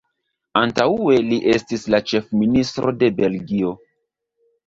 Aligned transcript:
Antaŭe 0.61 1.17
li 1.25 1.37
estis 1.57 1.83
la 1.95 1.99
ĉefministro 2.11 2.93
de 3.03 3.11
Belgio. 3.19 3.77